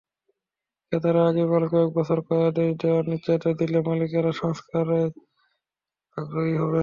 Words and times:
ক্রেতারা 0.85 1.21
আগামী 1.23 1.67
কয়েক 1.71 1.89
বছরের 1.97 2.25
ক্রয়াদেশ 2.27 2.69
দেওয়ার 2.81 3.05
নিশ্চয়তা 3.11 3.49
দিলে 3.59 3.79
মালিকেরা 3.87 4.31
সংস্কারকাজের 4.41 5.11
আগ্রহী 6.17 6.55
হবেন। 6.55 6.79